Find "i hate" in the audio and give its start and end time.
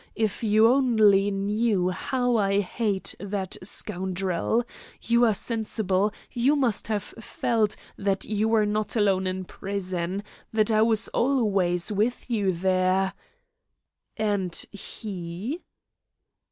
2.35-3.13